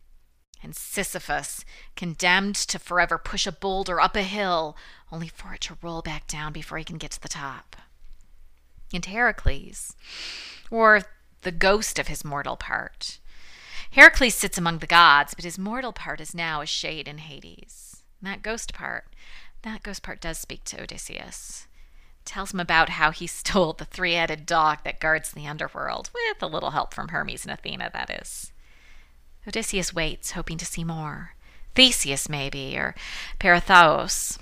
and 0.64 0.76
Sisyphus, 0.76 1.64
condemned 1.96 2.56
to 2.56 2.80
forever 2.80 3.18
push 3.18 3.46
a 3.48 3.52
boulder 3.52 4.02
up 4.02 4.16
a 4.16 4.24
hill, 4.24 4.76
only 5.12 5.28
for 5.28 5.54
it 5.54 5.62
to 5.62 5.78
roll 5.82 6.02
back 6.02 6.28
down 6.28 6.52
before 6.52 6.78
he 6.78 6.84
can 6.84 6.98
get 6.98 7.12
to 7.12 7.22
the 7.22 7.30
top. 7.30 7.76
And 8.94 9.06
Heracles, 9.06 9.96
or 10.72 11.04
the 11.42 11.52
ghost 11.52 12.00
of 12.00 12.08
his 12.08 12.26
mortal 12.26 12.58
part. 12.58 13.20
Heracles 13.92 14.36
sits 14.36 14.58
among 14.58 14.80
the 14.80 14.88
gods, 14.88 15.34
but 15.34 15.46
his 15.46 15.60
mortal 15.60 15.94
part 15.94 16.20
is 16.20 16.34
now 16.34 16.62
a 16.62 16.66
shade 16.66 17.08
in 17.08 17.20
Hades. 17.20 17.97
That 18.22 18.42
ghost 18.42 18.74
part, 18.74 19.06
that 19.62 19.84
ghost 19.84 20.04
part 20.04 20.22
does 20.22 20.38
speak 20.38 20.64
to 20.66 20.82
Odysseus. 20.82 21.68
Tells 22.26 22.54
him 22.54 22.60
about 22.60 22.90
how 22.90 23.12
he 23.12 23.28
stole 23.28 23.74
the 23.74 23.86
three 23.86 24.14
headed 24.14 24.46
dog 24.46 24.80
that 24.84 25.00
guards 25.00 25.32
the 25.32 25.48
underworld, 25.48 26.10
with 26.14 26.42
a 26.42 26.48
little 26.48 26.72
help 26.72 26.94
from 26.94 27.10
Hermes 27.10 27.46
and 27.46 27.52
Athena, 27.52 27.92
that 27.94 28.10
is. 28.10 28.52
Odysseus 29.48 29.94
waits, 29.94 30.32
hoping 30.32 30.58
to 30.58 30.66
see 30.66 30.84
more. 30.84 31.36
Theseus, 31.76 32.28
maybe, 32.28 32.76
or 32.76 32.96
Peirithous. 33.40 34.40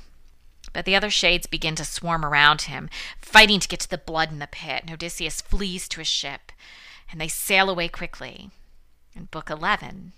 But 0.71 0.85
the 0.85 0.95
other 0.95 1.09
shades 1.09 1.47
begin 1.47 1.75
to 1.75 1.85
swarm 1.85 2.25
around 2.25 2.63
him, 2.63 2.89
fighting 3.21 3.59
to 3.59 3.67
get 3.67 3.81
to 3.81 3.89
the 3.89 3.97
blood 3.97 4.31
in 4.31 4.39
the 4.39 4.47
pit, 4.47 4.83
and 4.83 4.91
Odysseus 4.91 5.41
flees 5.41 5.87
to 5.89 5.99
his 5.99 6.07
ship, 6.07 6.51
and 7.11 7.19
they 7.19 7.27
sail 7.27 7.69
away 7.69 7.89
quickly. 7.89 8.51
And 9.13 9.29
Book 9.31 9.49
11 9.49 10.13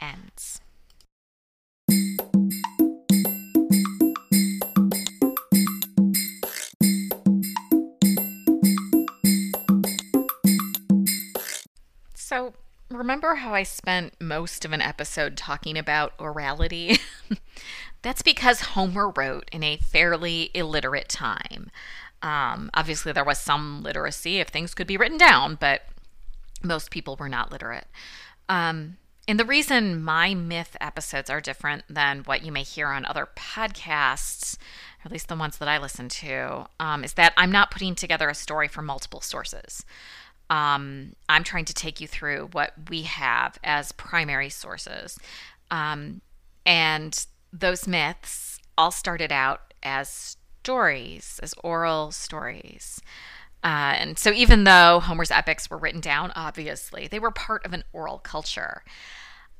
ends. 0.00 0.61
So, 12.32 12.54
remember 12.88 13.34
how 13.34 13.52
I 13.52 13.62
spent 13.62 14.18
most 14.18 14.64
of 14.64 14.72
an 14.72 14.80
episode 14.80 15.36
talking 15.36 15.76
about 15.76 16.16
orality? 16.16 16.98
That's 18.00 18.22
because 18.22 18.72
Homer 18.72 19.10
wrote 19.10 19.50
in 19.52 19.62
a 19.62 19.76
fairly 19.76 20.50
illiterate 20.54 21.10
time. 21.10 21.70
Um, 22.22 22.70
obviously, 22.72 23.12
there 23.12 23.22
was 23.22 23.36
some 23.36 23.82
literacy 23.82 24.38
if 24.38 24.48
things 24.48 24.72
could 24.72 24.86
be 24.86 24.96
written 24.96 25.18
down, 25.18 25.56
but 25.60 25.82
most 26.62 26.90
people 26.90 27.16
were 27.16 27.28
not 27.28 27.52
literate. 27.52 27.86
Um, 28.48 28.96
and 29.28 29.38
the 29.38 29.44
reason 29.44 30.02
my 30.02 30.32
myth 30.32 30.74
episodes 30.80 31.28
are 31.28 31.42
different 31.42 31.84
than 31.86 32.20
what 32.20 32.42
you 32.42 32.50
may 32.50 32.62
hear 32.62 32.88
on 32.88 33.04
other 33.04 33.28
podcasts, 33.36 34.56
or 34.56 35.04
at 35.04 35.12
least 35.12 35.28
the 35.28 35.36
ones 35.36 35.58
that 35.58 35.68
I 35.68 35.76
listen 35.76 36.08
to, 36.08 36.66
um, 36.80 37.04
is 37.04 37.12
that 37.12 37.34
I'm 37.36 37.52
not 37.52 37.70
putting 37.70 37.94
together 37.94 38.30
a 38.30 38.34
story 38.34 38.68
from 38.68 38.86
multiple 38.86 39.20
sources. 39.20 39.84
Um, 40.50 41.14
I'm 41.28 41.44
trying 41.44 41.64
to 41.66 41.74
take 41.74 42.00
you 42.00 42.06
through 42.06 42.50
what 42.52 42.72
we 42.90 43.02
have 43.02 43.58
as 43.64 43.92
primary 43.92 44.50
sources. 44.50 45.18
Um, 45.70 46.20
and 46.66 47.26
those 47.52 47.88
myths 47.88 48.58
all 48.76 48.90
started 48.90 49.32
out 49.32 49.74
as 49.82 50.36
stories, 50.62 51.40
as 51.42 51.54
oral 51.62 52.12
stories. 52.12 53.00
Uh, 53.64 53.94
and 53.96 54.18
so, 54.18 54.32
even 54.32 54.64
though 54.64 55.00
Homer's 55.00 55.30
epics 55.30 55.70
were 55.70 55.78
written 55.78 56.00
down, 56.00 56.32
obviously, 56.34 57.06
they 57.06 57.18
were 57.20 57.30
part 57.30 57.64
of 57.64 57.72
an 57.72 57.84
oral 57.92 58.18
culture. 58.18 58.82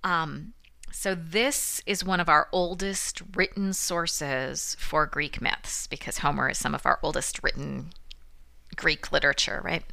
Um, 0.03 0.55
so, 0.91 1.15
this 1.15 1.81
is 1.87 2.05
one 2.05 2.19
of 2.19 2.29
our 2.29 2.49
oldest 2.51 3.23
written 3.35 3.73
sources 3.73 4.77
for 4.79 5.07
Greek 5.07 5.41
myths 5.41 5.87
because 5.87 6.19
Homer 6.19 6.51
is 6.51 6.59
some 6.59 6.75
of 6.75 6.85
our 6.85 6.99
oldest 7.03 7.43
written 7.45 7.91
Greek 8.75 9.12
literature, 9.12 9.61
right? 9.65 9.85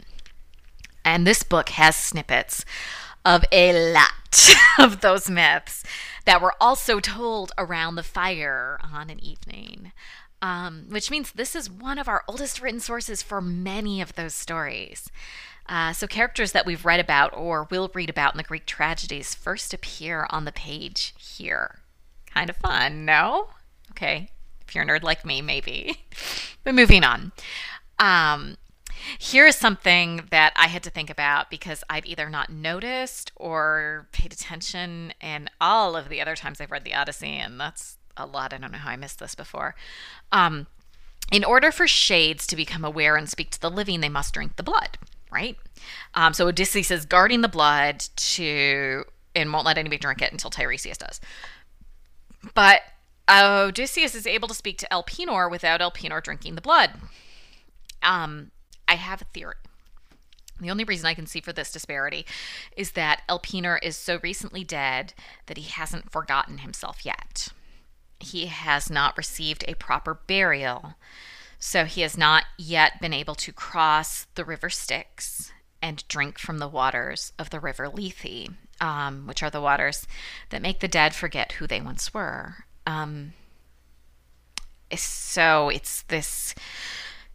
And 1.09 1.25
this 1.25 1.43
book 1.43 1.69
has 1.69 1.95
snippets 1.95 2.65
of 3.25 3.43
a 3.51 3.93
lot 3.93 4.55
of 4.79 5.01
those 5.01 5.29
myths 5.29 5.83
that 6.25 6.41
were 6.41 6.53
also 6.61 6.99
told 6.99 7.51
around 7.57 7.95
the 7.95 8.03
fire 8.03 8.79
on 8.93 9.09
an 9.09 9.19
evening 9.23 9.91
um, 10.41 10.85
which 10.89 11.11
means 11.11 11.31
this 11.31 11.55
is 11.55 11.69
one 11.69 11.97
of 11.99 12.07
our 12.07 12.23
oldest 12.27 12.61
written 12.61 12.79
sources 12.79 13.21
for 13.21 13.41
many 13.41 14.01
of 14.01 14.15
those 14.15 14.33
stories. 14.33 15.11
Uh, 15.67 15.93
so, 15.93 16.07
characters 16.07 16.51
that 16.53 16.65
we've 16.65 16.85
read 16.85 16.99
about 16.99 17.35
or 17.35 17.67
will 17.69 17.91
read 17.93 18.09
about 18.09 18.33
in 18.33 18.37
the 18.37 18.43
Greek 18.43 18.65
tragedies 18.65 19.35
first 19.35 19.73
appear 19.73 20.25
on 20.29 20.45
the 20.45 20.51
page 20.51 21.13
here. 21.17 21.79
Kind 22.33 22.49
of 22.49 22.55
fun, 22.57 23.05
no? 23.05 23.49
Okay, 23.91 24.29
if 24.65 24.73
you're 24.73 24.83
a 24.83 24.87
nerd 24.87 25.03
like 25.03 25.25
me, 25.25 25.41
maybe. 25.41 26.05
but 26.63 26.73
moving 26.73 27.03
on. 27.03 27.31
Um, 27.99 28.55
here 29.17 29.47
is 29.47 29.55
something 29.55 30.27
that 30.29 30.53
I 30.55 30.67
had 30.67 30.83
to 30.83 30.89
think 30.89 31.09
about 31.09 31.49
because 31.49 31.83
I've 31.89 32.05
either 32.05 32.29
not 32.29 32.49
noticed 32.49 33.31
or 33.35 34.07
paid 34.11 34.33
attention 34.33 35.13
in 35.21 35.49
all 35.59 35.95
of 35.95 36.09
the 36.09 36.21
other 36.21 36.35
times 36.35 36.61
I've 36.61 36.71
read 36.71 36.83
the 36.83 36.93
Odyssey, 36.93 37.33
and 37.37 37.59
that's 37.59 37.97
a 38.17 38.25
lot. 38.25 38.53
I 38.53 38.57
don't 38.57 38.71
know 38.71 38.77
how 38.77 38.91
I 38.91 38.95
missed 38.95 39.19
this 39.19 39.35
before. 39.35 39.75
Um, 40.31 40.67
in 41.31 41.43
order 41.43 41.71
for 41.71 41.87
shades 41.87 42.47
to 42.47 42.55
become 42.55 42.83
aware 42.83 43.15
and 43.15 43.29
speak 43.29 43.51
to 43.51 43.61
the 43.61 43.69
living, 43.69 44.01
they 44.01 44.09
must 44.09 44.33
drink 44.33 44.55
the 44.55 44.63
blood, 44.63 44.97
right? 45.31 45.57
Um, 46.13 46.33
so 46.33 46.47
Odysseus 46.47 46.91
is 46.91 47.05
guarding 47.05 47.41
the 47.41 47.47
blood 47.47 47.99
to 48.15 49.05
and 49.35 49.53
won't 49.53 49.65
let 49.65 49.77
anybody 49.77 49.99
drink 49.99 50.21
it 50.21 50.31
until 50.31 50.49
Tiresias 50.49 50.97
does. 50.97 51.21
But 52.55 52.81
Odysseus 53.29 54.15
is 54.15 54.25
able 54.25 54.47
to 54.47 54.53
speak 54.53 54.77
to 54.79 54.87
Elpenor 54.91 55.49
without 55.49 55.81
Elpenor 55.81 56.21
drinking 56.21 56.55
the 56.55 56.61
blood. 56.61 56.91
Um, 58.01 58.51
I 58.89 58.95
have 58.95 59.21
a 59.21 59.25
theory. 59.25 59.55
The 60.59 60.71
only 60.71 60.83
reason 60.83 61.05
I 61.05 61.13
can 61.13 61.25
see 61.25 61.39
for 61.39 61.53
this 61.53 61.71
disparity 61.71 62.25
is 62.75 62.91
that 62.91 63.21
Elpenor 63.29 63.79
is 63.81 63.95
so 63.95 64.19
recently 64.21 64.65
dead 64.65 65.13
that 65.45 65.57
he 65.57 65.69
hasn't 65.69 66.11
forgotten 66.11 66.57
himself 66.57 67.05
yet 67.05 67.49
he 68.19 68.47
has 68.47 68.89
not 68.89 69.17
received 69.17 69.63
a 69.67 69.75
proper 69.75 70.13
burial. 70.13 70.95
So 71.57 71.85
he 71.85 72.01
has 72.01 72.17
not 72.17 72.45
yet 72.57 73.01
been 73.01 73.13
able 73.13 73.35
to 73.35 73.51
cross 73.51 74.27
the 74.35 74.45
river 74.45 74.69
Styx 74.69 75.51
and 75.81 76.07
drink 76.07 76.37
from 76.37 76.59
the 76.59 76.67
waters 76.67 77.31
of 77.39 77.49
the 77.49 77.59
river 77.59 77.89
Lethe, 77.89 78.49
um, 78.81 79.27
which 79.27 79.43
are 79.43 79.49
the 79.49 79.61
waters 79.61 80.07
that 80.49 80.61
make 80.61 80.79
the 80.79 80.87
dead 80.87 81.13
forget 81.13 81.53
who 81.53 81.67
they 81.67 81.81
once 81.81 82.13
were. 82.13 82.65
Um, 82.85 83.33
so 84.95 85.69
it's 85.69 86.03
this 86.03 86.55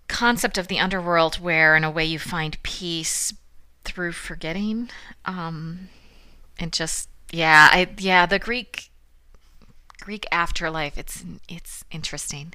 concept 0.08 0.58
of 0.58 0.68
the 0.68 0.78
underworld 0.78 1.36
where, 1.36 1.76
in 1.76 1.84
a 1.84 1.90
way, 1.90 2.04
you 2.04 2.18
find 2.18 2.62
peace 2.62 3.32
through 3.84 4.12
forgetting. 4.12 4.90
Um, 5.24 5.88
and 6.58 6.72
just, 6.72 7.08
yeah, 7.30 7.68
I, 7.72 7.88
yeah, 7.98 8.26
the 8.26 8.38
Greek 8.38 8.90
Greek 10.04 10.26
afterlife. 10.30 10.98
It's 10.98 11.24
it's 11.48 11.84
interesting. 11.90 12.52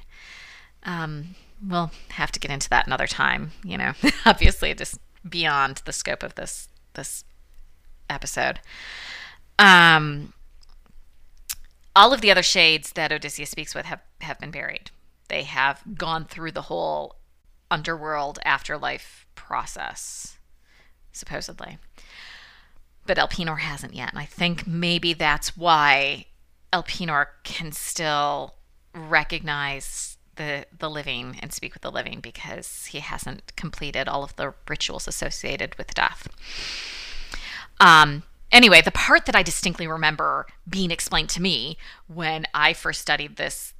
Um, 0.84 1.34
we'll 1.66 1.90
have 2.10 2.30
to 2.32 2.40
get 2.40 2.50
into 2.50 2.68
that 2.70 2.86
another 2.86 3.08
time. 3.08 3.52
You 3.64 3.76
know, 3.76 3.92
obviously, 4.24 4.72
just 4.74 4.98
beyond 5.28 5.82
the 5.84 5.92
scope 5.92 6.22
of 6.22 6.36
this 6.36 6.68
this 6.94 7.24
episode. 8.08 8.60
Um, 9.58 10.32
all 11.94 12.12
of 12.12 12.20
the 12.20 12.30
other 12.30 12.42
shades 12.42 12.92
that 12.92 13.12
Odysseus 13.12 13.50
speaks 13.50 13.74
with 13.74 13.86
have 13.86 14.00
have 14.20 14.38
been 14.38 14.52
buried. 14.52 14.92
They 15.28 15.42
have 15.42 15.82
gone 15.96 16.24
through 16.24 16.52
the 16.52 16.62
whole 16.62 17.16
underworld 17.70 18.38
afterlife 18.44 19.26
process, 19.34 20.38
supposedly. 21.12 21.78
But 23.06 23.18
Elpenor 23.18 23.60
hasn't 23.60 23.94
yet, 23.94 24.10
and 24.10 24.18
I 24.18 24.24
think 24.24 24.66
maybe 24.66 25.12
that's 25.12 25.56
why 25.56 26.26
Elpenor 26.72 27.26
can 27.44 27.72
still 27.72 28.54
recognize 28.94 30.16
the 30.36 30.64
the 30.76 30.88
living 30.88 31.38
and 31.42 31.52
speak 31.52 31.74
with 31.74 31.82
the 31.82 31.90
living 31.90 32.20
because 32.20 32.86
he 32.86 33.00
hasn't 33.00 33.54
completed 33.56 34.08
all 34.08 34.24
of 34.24 34.36
the 34.36 34.54
rituals 34.68 35.06
associated 35.06 35.76
with 35.76 35.94
death. 35.94 36.28
Um, 37.78 38.22
anyway, 38.52 38.80
the 38.80 38.90
part 38.90 39.26
that 39.26 39.36
I 39.36 39.42
distinctly 39.42 39.86
remember 39.86 40.46
being 40.68 40.90
explained 40.90 41.30
to 41.30 41.42
me 41.42 41.76
when 42.06 42.46
I 42.54 42.72
first 42.72 43.00
studied 43.00 43.36
this 43.36 43.74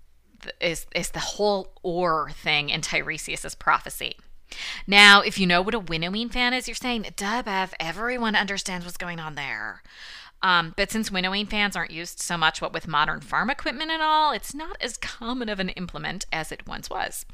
is 0.60 0.86
is 0.94 1.10
the 1.10 1.20
whole 1.20 1.72
or 1.82 2.30
thing 2.30 2.70
in 2.70 2.80
Tiresias's 2.80 3.54
prophecy. 3.54 4.16
Now, 4.86 5.20
if 5.20 5.38
you 5.38 5.46
know 5.46 5.62
what 5.62 5.74
a 5.74 5.78
winnowing 5.78 6.28
fan 6.28 6.52
is, 6.52 6.66
you're 6.66 6.74
saying, 6.74 7.06
duh, 7.16 7.42
Beth, 7.42 7.72
everyone 7.78 8.34
understands 8.34 8.84
what's 8.84 8.96
going 8.96 9.20
on 9.20 9.36
there. 9.36 9.82
Um, 10.42 10.74
but 10.76 10.90
since 10.90 11.10
winnowing 11.10 11.46
fans 11.46 11.76
aren't 11.76 11.90
used 11.90 12.20
so 12.20 12.36
much, 12.36 12.60
what 12.60 12.72
with 12.72 12.88
modern 12.88 13.20
farm 13.20 13.50
equipment 13.50 13.90
and 13.90 14.02
all, 14.02 14.32
it's 14.32 14.54
not 14.54 14.76
as 14.80 14.96
common 14.96 15.48
of 15.48 15.60
an 15.60 15.68
implement 15.70 16.26
as 16.32 16.50
it 16.50 16.66
once 16.66 16.88
was. 16.88 17.26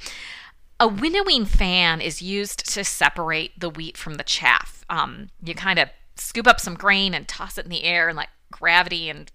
A 0.79 0.89
winnowing 0.89 1.47
fan 1.47 2.01
is 2.01 2.21
used 2.21 2.71
to 2.75 2.85
separate 2.85 3.59
the 3.59 3.71
wheat 3.71 3.97
from 3.97 4.15
the 4.15 4.25
chaff. 4.25 4.85
Um, 4.91 5.31
you 5.43 5.55
kind 5.55 5.79
of 5.79 5.89
scoop 6.17 6.47
up 6.47 6.61
some 6.61 6.75
grain 6.75 7.15
and 7.15 7.27
toss 7.27 7.57
it 7.57 7.65
in 7.65 7.71
the 7.71 7.85
air 7.85 8.09
and 8.09 8.17
let 8.17 8.29
gravity 8.51 9.09
and 9.09 9.31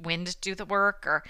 wind 0.00 0.40
do 0.40 0.54
the 0.54 0.64
work, 0.64 1.06
or 1.06 1.22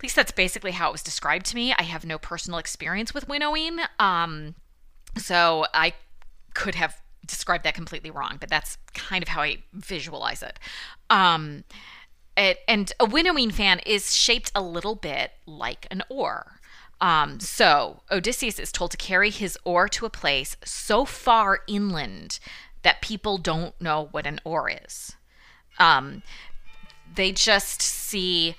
at 0.00 0.04
least 0.04 0.16
that's 0.16 0.32
basically 0.32 0.70
how 0.70 0.88
it 0.88 0.92
was 0.92 1.02
described 1.02 1.44
to 1.44 1.54
me. 1.54 1.74
I 1.74 1.82
have 1.82 2.06
no 2.06 2.16
personal 2.16 2.58
experience 2.58 3.12
with 3.12 3.28
winnowing, 3.28 3.80
um, 3.98 4.54
so 5.18 5.66
I 5.74 5.92
could 6.54 6.74
have 6.74 7.02
described 7.26 7.64
that 7.64 7.74
completely 7.74 8.10
wrong, 8.10 8.38
but 8.40 8.48
that's 8.48 8.78
kind 8.94 9.22
of 9.22 9.28
how 9.28 9.42
I 9.42 9.58
visualize 9.74 10.42
it. 10.42 10.58
Um, 11.10 11.64
it, 12.34 12.60
and 12.66 12.90
a 12.98 13.04
winnowing 13.04 13.50
fan 13.50 13.80
is 13.80 14.16
shaped 14.16 14.50
a 14.54 14.62
little 14.62 14.94
bit 14.94 15.32
like 15.44 15.86
an 15.90 16.02
oar. 16.08 16.60
Um, 17.02 17.38
so 17.38 18.00
Odysseus 18.10 18.58
is 18.58 18.72
told 18.72 18.92
to 18.92 18.96
carry 18.96 19.28
his 19.28 19.58
oar 19.66 19.86
to 19.90 20.06
a 20.06 20.10
place 20.10 20.56
so 20.64 21.04
far 21.04 21.60
inland 21.68 22.38
that 22.84 23.02
people 23.02 23.36
don't 23.36 23.78
know 23.78 24.08
what 24.12 24.26
an 24.26 24.40
oar 24.44 24.72
is. 24.82 25.12
Um, 25.78 26.22
they 27.14 27.32
just 27.32 27.82
see 27.82 28.56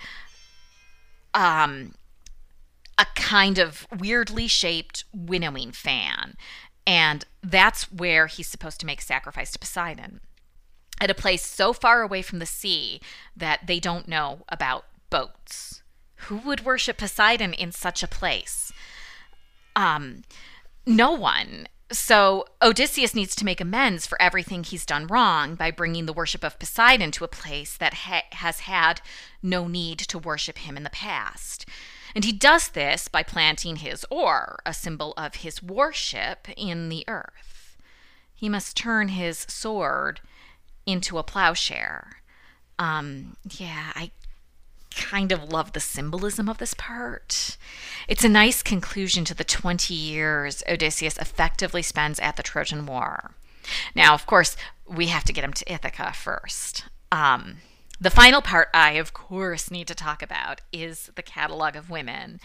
um, 1.34 1.94
a 2.98 3.06
kind 3.16 3.58
of 3.58 3.88
weirdly 3.98 4.48
shaped 4.48 5.06
winnowing 5.14 5.72
fan. 5.72 6.36
And 6.86 7.26
that's 7.44 7.92
where 7.92 8.28
he's 8.28 8.48
supposed 8.48 8.80
to 8.82 8.86
make 8.86 9.02
sacrifice 9.02 9.52
to 9.52 9.60
Poseidon 9.60 10.22
at 11.00 11.10
a 11.10 11.16
place 11.16 11.46
so 11.46 11.74
far 11.74 12.02
away 12.02 12.22
from 12.22 12.40
the 12.40 12.46
sea 12.46 13.02
that 13.36 13.66
they 13.66 13.80
don't 13.80 14.08
know 14.08 14.42
about 14.50 14.86
boats. 15.10 15.82
Who 16.28 16.38
would 16.38 16.64
worship 16.64 16.98
Poseidon 16.98 17.54
in 17.54 17.72
such 17.72 18.04
a 18.04 18.08
place? 18.08 18.72
Um, 19.76 20.22
no 20.86 21.12
one. 21.12 21.68
So 21.92 22.46
Odysseus 22.62 23.14
needs 23.14 23.36
to 23.36 23.46
make 23.46 23.60
amends 23.60 24.08
for 24.08 24.22
everything 24.22 24.64
he's 24.64 24.86
done 24.86 25.08
wrong 25.08 25.56
by 25.56 25.72
bringing 25.72 26.06
the 26.06 26.14
worship 26.14 26.44
of 26.44 26.58
Poseidon 26.58 27.12
to 27.12 27.26
a 27.26 27.30
place 27.30 27.76
that 27.78 27.94
ha- 27.94 28.24
has 28.32 28.62
had 28.62 29.02
no 29.44 29.68
need 29.68 30.00
to 30.00 30.18
worship 30.18 30.60
him 30.60 30.78
in 30.78 30.84
the 30.84 30.90
past. 30.90 31.66
And 32.16 32.24
he 32.24 32.32
does 32.32 32.70
this 32.70 33.08
by 33.08 33.24
planting 33.24 33.78
his 33.78 34.06
oar, 34.10 34.60
a 34.66 34.74
symbol 34.74 35.14
of 35.18 35.36
his 35.36 35.62
worship 35.62 36.48
in 36.56 36.90
the 36.90 37.04
earth. 37.08 37.78
He 38.34 38.50
must 38.50 38.78
turn 38.78 39.10
his 39.10 39.46
sword 39.50 40.22
into 40.86 41.18
a 41.18 41.24
plowshare. 41.24 42.22
Um, 42.80 43.38
yeah, 43.50 43.92
I 43.96 44.12
kind 45.02 45.32
of 45.32 45.52
love 45.52 45.74
the 45.74 45.80
symbolism 45.80 46.48
of 46.48 46.60
this 46.60 46.74
part. 46.76 47.58
It's 48.08 48.24
a 48.24 48.30
nice 48.30 48.62
conclusion 48.62 49.26
to 49.26 49.34
the 49.34 49.44
20 49.44 49.94
years 49.94 50.64
Odysseus 50.70 51.18
effectively 51.18 51.82
spends 51.82 52.20
at 52.20 52.38
the 52.38 52.44
Trojan 52.44 52.86
War. 52.86 53.32
Now, 53.96 54.14
of 54.14 54.26
course, 54.26 54.56
we 54.88 55.08
have 55.08 55.24
to 55.26 55.34
get 55.34 55.44
him 55.44 55.54
to 55.54 55.72
Ithaca 55.72 56.14
first. 56.14 56.86
Um, 57.12 57.58
the 58.00 58.10
final 58.10 58.42
part 58.42 58.70
I, 58.74 58.94
of 58.94 59.14
course, 59.14 59.70
need 59.72 59.88
to 59.88 59.96
talk 59.96 60.22
about 60.22 60.62
is 60.72 61.12
the 61.16 61.22
catalog 61.22 61.76
of 61.76 61.90
women. 61.90 62.40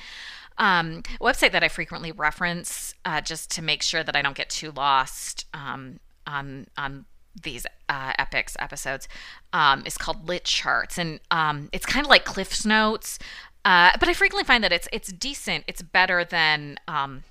Um, 0.59 1.03
website 1.21 1.53
that 1.53 1.65
I 1.65 1.69
frequently 1.69 2.13
reference 2.13 2.95
uh, 3.05 3.21
just 3.21 3.51
to 3.53 3.63
make 3.63 3.83
sure 3.83 4.03
that 4.03 4.17
I 4.17 4.23
don't 4.23 4.37
get 4.37 4.51
too 4.51 4.71
lost 4.71 5.45
um, 5.53 6.01
on 6.27 6.67
on 6.77 7.05
these 7.43 7.67
uh, 7.89 8.13
epics 8.19 8.57
episodes 8.59 9.09
um, 9.53 9.83
is 9.85 9.97
called 9.99 10.29
Lit 10.29 10.45
Charts, 10.45 10.99
and 10.99 11.21
um, 11.31 11.69
it's 11.73 11.87
kind 11.87 12.05
of 12.05 12.11
like 12.11 12.25
Cliff's 12.25 12.65
Notes. 12.65 13.19
Uh, 13.65 13.93
but 13.99 14.09
I 14.09 14.15
frequently 14.15 14.45
find 14.45 14.63
that 14.65 14.73
it's 14.73 14.89
it's 14.93 15.13
decent. 15.13 15.65
It's 15.67 15.83
better 15.83 16.25
than 16.25 16.79
um, 16.87 17.25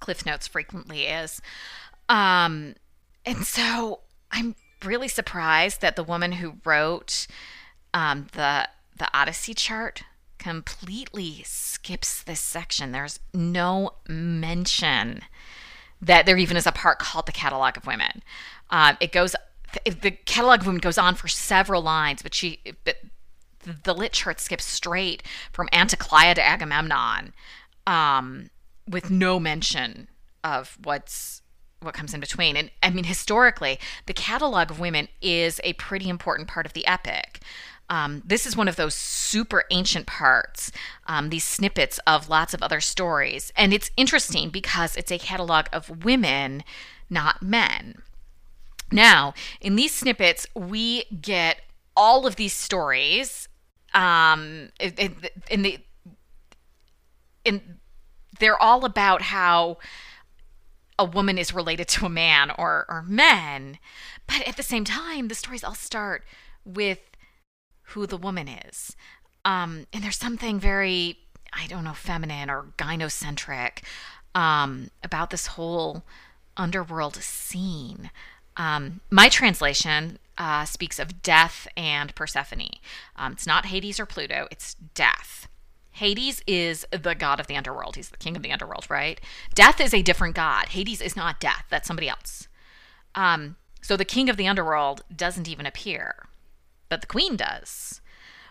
Cliff 0.00 0.26
Notes 0.26 0.46
frequently 0.46 1.04
is. 1.06 1.40
Um, 2.08 2.74
and 3.24 3.44
so 3.44 4.00
I'm 4.30 4.54
really 4.84 5.08
surprised 5.08 5.80
that 5.80 5.96
the 5.96 6.04
woman 6.04 6.32
who 6.32 6.58
wrote 6.64 7.26
um, 7.94 8.26
the 8.32 8.68
the 8.96 9.08
Odyssey 9.12 9.54
chart 9.54 10.02
completely 10.38 11.42
skips 11.44 12.22
this 12.22 12.40
section. 12.40 12.92
There's 12.92 13.20
no 13.34 13.90
mention 14.08 15.22
that 16.00 16.26
there 16.26 16.36
even 16.36 16.56
is 16.56 16.66
a 16.66 16.72
part 16.72 16.98
called 16.98 17.26
the 17.26 17.32
Catalog 17.32 17.76
of 17.76 17.86
Women. 17.86 18.22
Um, 18.70 18.96
it 19.00 19.12
goes, 19.12 19.34
the 19.84 20.10
Catalog 20.10 20.60
of 20.60 20.66
Women 20.66 20.80
goes 20.80 20.98
on 20.98 21.14
for 21.14 21.28
several 21.28 21.82
lines, 21.82 22.22
but 22.22 22.34
she, 22.34 22.60
but 22.84 22.96
the 23.84 23.94
lit 23.94 24.12
chart 24.12 24.40
skips 24.40 24.64
straight 24.64 25.22
from 25.52 25.68
Anticlea 25.72 26.34
to 26.34 26.46
Agamemnon, 26.46 27.32
um, 27.86 28.50
with 28.88 29.10
no 29.10 29.40
mention 29.40 30.08
of 30.44 30.78
what's 30.82 31.42
what 31.80 31.94
comes 31.94 32.14
in 32.14 32.20
between. 32.20 32.56
And 32.56 32.70
I 32.82 32.90
mean, 32.90 33.04
historically, 33.04 33.78
the 34.06 34.14
catalog 34.14 34.70
of 34.70 34.80
women 34.80 35.08
is 35.20 35.60
a 35.62 35.74
pretty 35.74 36.08
important 36.08 36.48
part 36.48 36.66
of 36.66 36.72
the 36.72 36.86
epic. 36.86 37.40
Um, 37.88 38.22
this 38.24 38.46
is 38.46 38.56
one 38.56 38.66
of 38.66 38.76
those 38.76 38.94
super 38.94 39.64
ancient 39.70 40.06
parts, 40.06 40.72
um, 41.06 41.28
these 41.28 41.44
snippets 41.44 42.00
of 42.06 42.28
lots 42.28 42.54
of 42.54 42.62
other 42.62 42.80
stories. 42.80 43.52
And 43.56 43.72
it's 43.72 43.90
interesting 43.96 44.50
because 44.50 44.96
it's 44.96 45.12
a 45.12 45.18
catalog 45.18 45.66
of 45.72 46.04
women, 46.04 46.64
not 47.08 47.42
men. 47.42 48.02
Now, 48.92 49.34
in 49.60 49.76
these 49.76 49.94
snippets, 49.94 50.46
we 50.54 51.04
get 51.20 51.60
all 51.96 52.26
of 52.26 52.36
these 52.36 52.52
stories. 52.52 53.48
Um, 53.94 54.70
in, 54.78 55.16
in 55.50 55.62
the 55.62 55.78
in 57.44 57.78
they're 58.38 58.60
all 58.60 58.84
about 58.84 59.22
how 59.22 59.78
a 60.98 61.04
woman 61.04 61.38
is 61.38 61.54
related 61.54 61.88
to 61.88 62.06
a 62.06 62.10
man 62.10 62.50
or 62.50 62.84
or 62.88 63.02
men, 63.02 63.78
but 64.26 64.46
at 64.46 64.56
the 64.56 64.62
same 64.62 64.84
time, 64.84 65.28
the 65.28 65.34
stories 65.34 65.64
all 65.64 65.74
start 65.74 66.24
with 66.64 66.98
who 67.90 68.06
the 68.06 68.16
woman 68.16 68.48
is. 68.48 68.96
Um, 69.44 69.86
and 69.92 70.02
there's 70.02 70.18
something 70.18 70.58
very, 70.58 71.18
I 71.52 71.66
don't 71.68 71.84
know, 71.84 71.92
feminine 71.92 72.50
or 72.50 72.72
gynocentric 72.76 73.82
um, 74.34 74.90
about 75.04 75.30
this 75.30 75.46
whole 75.48 76.02
underworld 76.56 77.16
scene. 77.16 78.10
Um, 78.56 79.00
my 79.10 79.28
translation 79.28 80.18
uh, 80.38 80.64
speaks 80.64 80.98
of 80.98 81.22
death 81.22 81.66
and 81.76 82.14
Persephone. 82.14 82.70
Um, 83.16 83.32
it's 83.32 83.46
not 83.46 83.66
Hades 83.66 84.00
or 84.00 84.06
Pluto, 84.06 84.48
it's 84.50 84.74
death. 84.94 85.48
Hades 85.92 86.42
is 86.46 86.86
the 86.90 87.14
god 87.14 87.40
of 87.40 87.46
the 87.46 87.56
underworld. 87.56 87.96
He's 87.96 88.10
the 88.10 88.18
king 88.18 88.36
of 88.36 88.42
the 88.42 88.52
underworld, 88.52 88.86
right? 88.90 89.18
Death 89.54 89.80
is 89.80 89.94
a 89.94 90.02
different 90.02 90.34
god. 90.34 90.68
Hades 90.68 91.00
is 91.00 91.16
not 91.16 91.40
death, 91.40 91.64
that's 91.70 91.86
somebody 91.86 92.08
else. 92.08 92.48
Um, 93.14 93.56
so 93.80 93.96
the 93.96 94.04
king 94.04 94.28
of 94.28 94.36
the 94.36 94.46
underworld 94.46 95.04
doesn't 95.14 95.48
even 95.48 95.64
appear, 95.64 96.26
but 96.90 97.00
the 97.00 97.06
queen 97.06 97.36
does, 97.36 98.02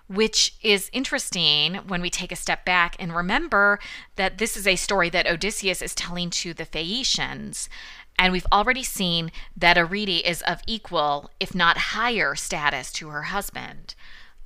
which 0.07 0.55
is 0.63 0.89
interesting 0.91 1.75
when 1.87 2.01
we 2.01 2.09
take 2.09 2.31
a 2.31 2.35
step 2.35 2.65
back 2.65 2.95
and 2.99 3.15
remember 3.15 3.79
that 4.15 4.39
this 4.39 4.57
is 4.57 4.65
a 4.65 4.75
story 4.75 5.09
that 5.09 5.27
Odysseus 5.27 5.81
is 5.81 5.93
telling 5.93 6.31
to 6.31 6.53
the 6.53 6.65
Phaeacians. 6.65 7.69
And 8.17 8.31
we've 8.31 8.47
already 8.51 8.83
seen 8.83 9.31
that 9.57 9.77
Arete 9.77 10.25
is 10.25 10.41
of 10.43 10.61
equal, 10.67 11.29
if 11.39 11.53
not 11.53 11.77
higher, 11.77 12.35
status 12.35 12.91
to 12.93 13.09
her 13.09 13.23
husband. 13.23 13.95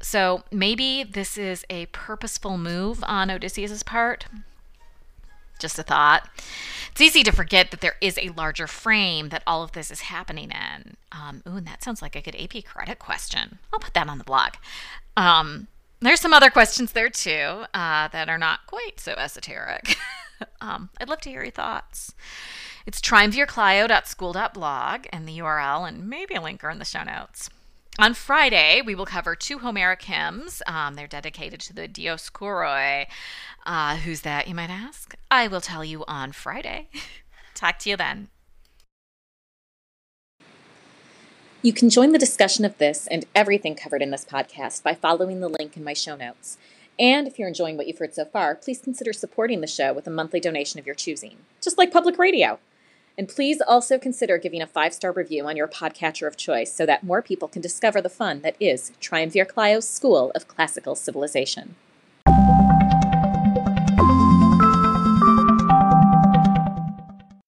So 0.01 0.43
maybe 0.51 1.03
this 1.03 1.37
is 1.37 1.65
a 1.69 1.87
purposeful 1.87 2.57
move 2.57 3.03
on 3.05 3.29
Odysseus's 3.29 3.83
part. 3.83 4.25
Just 5.59 5.77
a 5.77 5.83
thought. 5.83 6.29
It's 6.91 7.01
easy 7.01 7.21
to 7.23 7.33
forget 7.33 7.69
that 7.71 7.81
there 7.81 7.97
is 7.99 8.17
a 8.17 8.29
larger 8.29 8.65
frame 8.65 9.29
that 9.29 9.43
all 9.45 9.61
of 9.61 9.73
this 9.73 9.91
is 9.91 10.01
happening 10.01 10.51
in. 10.51 10.95
Um, 11.11 11.43
ooh, 11.47 11.57
and 11.57 11.67
that 11.67 11.83
sounds 11.83 12.01
like 12.01 12.15
a 12.15 12.21
good 12.21 12.35
AP 12.35 12.63
credit 12.63 12.97
question. 12.97 13.59
I'll 13.73 13.79
put 13.79 13.93
that 13.93 14.07
on 14.07 14.17
the 14.17 14.23
blog. 14.23 14.53
Um, 15.17 15.67
there's 15.99 16.21
some 16.21 16.33
other 16.33 16.49
questions 16.49 16.93
there 16.93 17.09
too 17.09 17.65
uh, 17.73 18.07
that 18.07 18.29
are 18.29 18.37
not 18.37 18.67
quite 18.67 19.01
so 19.01 19.13
esoteric. 19.13 19.97
um, 20.61 20.89
I'd 20.99 21.09
love 21.09 21.19
to 21.21 21.29
hear 21.29 21.43
your 21.43 21.51
thoughts. 21.51 22.13
It's 22.85 23.01
triumvirclio.school.blog 23.01 25.07
and 25.11 25.27
the 25.27 25.39
URL 25.39 25.87
and 25.87 26.09
maybe 26.09 26.35
a 26.35 26.41
link 26.41 26.63
are 26.63 26.69
in 26.69 26.79
the 26.79 26.85
show 26.85 27.03
notes. 27.03 27.49
On 27.97 28.13
Friday, 28.13 28.81
we 28.85 28.95
will 28.95 29.05
cover 29.05 29.35
two 29.35 29.59
Homeric 29.59 30.03
hymns. 30.03 30.61
Um, 30.65 30.95
they're 30.95 31.05
dedicated 31.05 31.59
to 31.61 31.73
the 31.73 31.87
Dioskuroi. 31.87 33.07
Uh, 33.65 33.97
who's 33.97 34.21
that, 34.21 34.47
you 34.47 34.55
might 34.55 34.69
ask? 34.69 35.15
I 35.29 35.47
will 35.47 35.59
tell 35.59 35.83
you 35.83 36.05
on 36.07 36.31
Friday. 36.31 36.87
Talk 37.55 37.77
to 37.79 37.89
you 37.89 37.97
then. 37.97 38.29
You 41.61 41.73
can 41.73 41.89
join 41.89 42.13
the 42.13 42.19
discussion 42.19 42.63
of 42.63 42.77
this 42.77 43.05
and 43.07 43.25
everything 43.35 43.75
covered 43.75 44.01
in 44.01 44.11
this 44.11 44.23
podcast 44.23 44.81
by 44.81 44.95
following 44.95 45.41
the 45.41 45.49
link 45.49 45.75
in 45.75 45.83
my 45.83 45.91
show 45.91 46.15
notes. 46.15 46.57
And 46.97 47.27
if 47.27 47.37
you're 47.37 47.49
enjoying 47.49 47.75
what 47.75 47.87
you've 47.87 47.97
heard 47.97 48.13
so 48.13 48.23
far, 48.23 48.55
please 48.55 48.79
consider 48.79 49.11
supporting 49.11 49.59
the 49.59 49.67
show 49.67 49.91
with 49.91 50.07
a 50.07 50.11
monthly 50.11 50.39
donation 50.39 50.79
of 50.79 50.85
your 50.85 50.95
choosing, 50.95 51.35
just 51.61 51.77
like 51.77 51.91
public 51.91 52.17
radio. 52.17 52.59
And 53.19 53.27
please 53.27 53.59
also 53.59 53.97
consider 53.97 54.37
giving 54.37 54.61
a 54.61 54.65
five 54.65 54.93
star 54.93 55.11
review 55.11 55.45
on 55.45 55.57
your 55.57 55.67
podcatcher 55.67 56.25
of 56.25 56.37
choice 56.37 56.71
so 56.71 56.85
that 56.85 57.03
more 57.03 57.21
people 57.21 57.49
can 57.49 57.61
discover 57.61 58.01
the 58.01 58.07
fun 58.07 58.39
that 58.43 58.55
is 58.61 58.93
Triumvir 59.01 59.43
Clio's 59.43 59.89
School 59.89 60.31
of 60.35 60.47
Classical 60.47 60.95
Civilization. 60.95 61.75